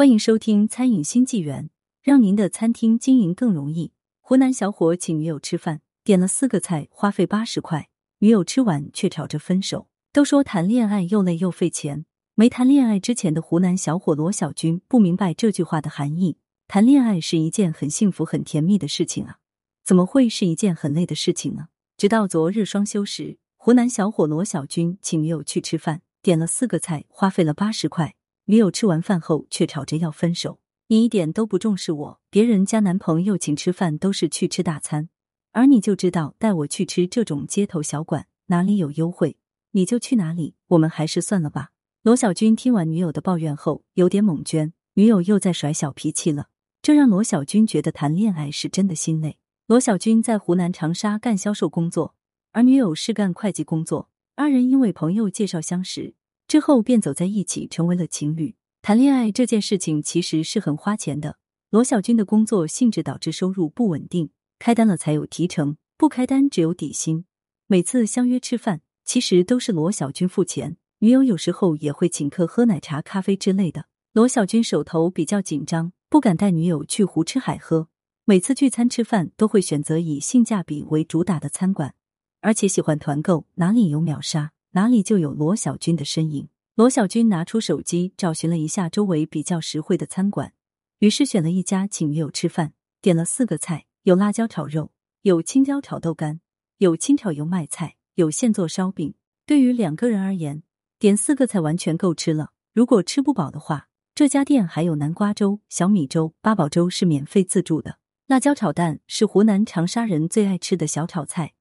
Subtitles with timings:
[0.00, 1.64] 欢迎收听《餐饮新纪元》，
[2.00, 3.92] 让您的餐厅经营更容易。
[4.22, 9.88] 湖南小伙请女友吃饭，点了四个菜，花费八十块，女友吃完却吵着分手。
[10.10, 16.38] 都说谈恋爱又累又费钱，没谈恋爱之前的湖南小伙罗小军不明白这句话的含义。
[16.66, 19.40] 谈恋爱是一件很幸福、很甜蜜的事情啊，
[19.84, 21.66] 怎么会是一件很累的事情呢？
[21.98, 28.14] 直到昨日双休时，湖南小伙罗小军请女友去吃饭，点了四个菜，花费了八十块。
[28.50, 30.58] 女友吃完饭后却吵着要分手，
[30.88, 32.20] 你一点都不重视我。
[32.30, 35.08] 别人家男朋友请吃饭都是去吃大餐，
[35.52, 39.36] 而你就知道带我去吃这种街头小馆，哪里有优惠
[39.70, 40.56] 你就去哪里。
[40.66, 41.70] 我们还是算了吧。
[42.02, 46.48] 罗小军听完女友的抱怨后，有点懵圈，女友又在甩小脾气了，
[46.82, 49.38] 这让罗小军觉得谈恋爱是真的心累。
[49.68, 52.16] 罗小军在湖南长沙干销售工作，
[52.50, 56.16] 而女友是干会计工作，二人因为朋友介绍相识。
[56.50, 58.56] 之后便走在一起，成为了情侣。
[58.82, 61.36] 谈恋爱这件事情其实是很花钱的。
[61.70, 67.24] 罗小军的工作性质导致收入不稳定，开单了才有提成，不开单只有底薪。
[67.68, 73.86] 每次相约吃饭，其实都是罗小军付钱，女友有时候也会请客喝奶茶、咖啡之类的。
[74.12, 77.86] 罗小军手头比较紧张，不敢带女友去胡吃海喝。
[78.24, 81.94] 每次聚餐吃饭，都会选择以性价比为主打的餐馆，
[82.40, 84.50] 而且喜欢团购，哪里有秒杀。
[84.72, 86.48] 哪里就有罗小军的身影。
[86.74, 90.52] 罗小军拿出手机找寻了一下周围比较实惠的餐馆，
[91.00, 96.40] 于是选了一家请女友吃饭，点了四个菜：有辣椒炒肉，有青椒炒豆干，
[96.78, 99.14] 有清炒油麦菜，有现做烧饼。
[99.44, 100.62] 对于两个人而言，
[100.98, 102.52] 点四个菜完全够吃了。
[102.72, 107.98] 如果吃不饱的话，这家店还有南瓜粥、小米粥、八宝粥是免费自助的。
[108.28, 111.54] 辣椒炒蛋是湖南长沙人最爱吃的小炒菜，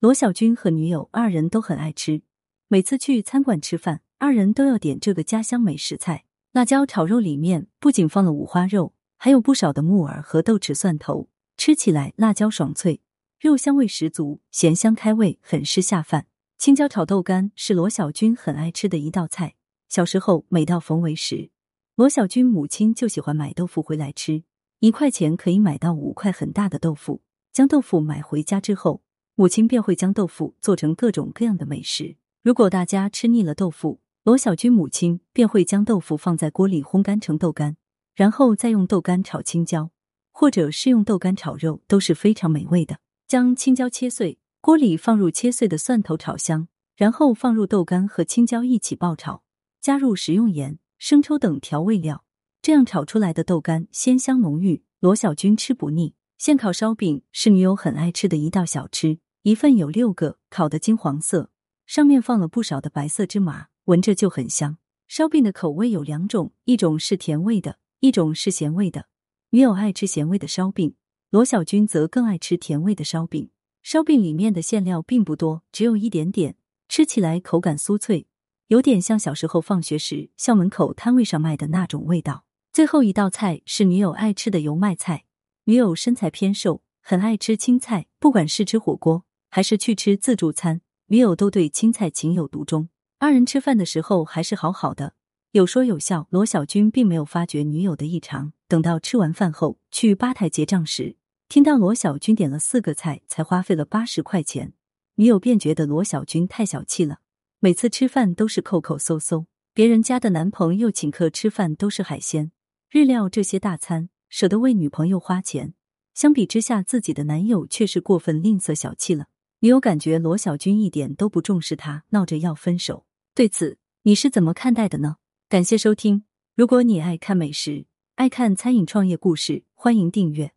[0.00, 2.22] 罗小军和女友二人都很爱吃。
[2.68, 7.20] 每次去餐馆吃饭，二人都要点这个家乡美食菜——辣椒炒肉。
[7.20, 13.00] 里面不仅放了五花肉，还有不少的木耳和豆豉蒜头，吃起来辣椒爽脆，
[13.38, 16.26] 肉香味十足，咸香开胃，很是下饭。
[16.58, 19.54] 青椒炒豆干是罗小军很爱吃的一道菜。
[19.88, 21.50] 小时候，每到逢为时，
[21.94, 24.42] 罗小军母亲就喜欢买豆腐回来吃，
[24.80, 27.22] 一块钱可以买到五块很大的豆腐。
[27.52, 29.02] 将豆腐买回家之后，
[29.36, 32.16] 母亲便会将豆腐做成各种各样的美食。
[32.46, 37.76] 如果大家吃腻了豆腐，罗小军母亲便会将豆腐放在锅里烘干成豆干，
[38.14, 39.90] 然后再用豆干炒青椒，
[40.30, 43.00] 或者是用豆干炒肉，都是非常美味的。
[43.26, 49.42] 将青椒切碎，锅里放入切碎的蒜头炒香，然后放入豆干和青椒一起爆炒，
[49.80, 52.24] 加入食用盐、生抽等调味料，
[52.62, 56.14] 这样炒出来的豆干鲜香浓郁，罗小军吃不腻。
[56.38, 61.50] 现烤烧饼是女友很爱吃的一道小吃，一份有六个，烤的金黄色。
[61.86, 64.78] 上面放了不少的白色芝麻，闻着就很香。
[65.06, 69.06] 烧饼的口味有两种，一种是甜味的，一种是咸味的。
[69.50, 70.96] 女友爱吃咸味的烧饼，
[71.30, 73.50] 罗小军则更爱吃甜味的烧饼。
[73.84, 76.56] 烧饼里面的馅料并不多，只有一点点，
[76.88, 78.26] 吃起来口感酥脆，
[78.66, 82.44] 有点像小时候放学时校门口摊位上卖的那种味道。
[82.72, 85.24] 最后一道菜是女友爱吃的油麦菜。
[85.64, 90.80] 女友身材偏瘦，很爱吃青菜，不管是吃火锅还是去吃自助餐。
[91.08, 92.88] 女友都对青菜情有独钟，
[93.20, 95.14] 二人吃饭的时候还是好好的，
[95.52, 96.26] 有说有笑。
[96.30, 101.14] 罗小军并没有发觉女友的异常，等到吃完饭后去吧台结账时，
[101.48, 104.72] 听到罗小军点了四个菜，才花费了八十块钱，
[105.14, 107.20] 女友便觉得罗小军太小气了，
[107.60, 112.50] 每次吃饭都是抠抠搜搜，别人家的男朋友请客吃饭都是海鲜、
[112.90, 115.74] 日料这些大餐，舍得为女朋友花钱，
[116.14, 119.26] 相比之下，自己的男友却是过分吝啬小气了。
[119.60, 123.06] 女友感觉罗小军一点都不重视她，闹着要分手。
[123.34, 125.16] 对此，你是怎么看待的呢？
[125.48, 126.24] 感谢收听。
[126.54, 130.55] 如果你爱看美食，爱看餐饮创业故事，欢迎订阅。